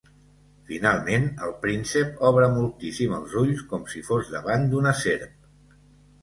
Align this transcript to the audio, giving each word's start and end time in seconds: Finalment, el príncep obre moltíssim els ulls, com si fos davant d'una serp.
Finalment, 0.69 1.27
el 1.47 1.51
príncep 1.65 2.23
obre 2.29 2.47
moltíssim 2.55 3.13
els 3.19 3.37
ulls, 3.43 3.61
com 3.75 3.85
si 3.93 4.03
fos 4.09 4.33
davant 4.37 4.67
d'una 4.73 4.97
serp. 5.05 5.79